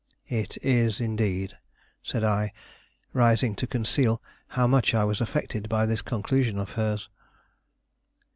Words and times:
"It 0.31 0.57
is, 0.63 0.99
indeed," 0.99 1.55
said 2.01 2.23
I, 2.23 2.53
rising 3.13 3.53
to 3.57 3.67
conceal 3.67 4.19
how 4.47 4.65
much 4.65 4.95
I 4.95 5.03
was 5.03 5.21
affected 5.21 5.69
by 5.69 5.85
this 5.85 6.01
conclusion 6.01 6.57
of 6.57 6.71
hers. 6.71 7.07